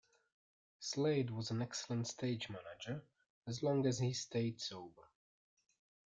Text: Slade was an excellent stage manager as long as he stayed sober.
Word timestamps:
Slade 0.79 1.29
was 1.29 1.51
an 1.51 1.61
excellent 1.61 2.07
stage 2.07 2.49
manager 2.49 3.03
as 3.45 3.61
long 3.61 3.85
as 3.85 3.99
he 3.99 4.13
stayed 4.13 4.59
sober. 4.59 5.03